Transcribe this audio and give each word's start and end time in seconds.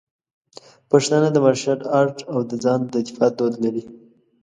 پښتانه 0.91 1.27
د 1.31 1.37
مارشل 1.45 1.79
آرټ 1.99 2.17
او 2.33 2.39
د 2.49 2.51
ځان 2.63 2.79
د 2.93 2.95
دفاع 3.07 3.29
دود 3.37 3.53
لري. 3.63 3.83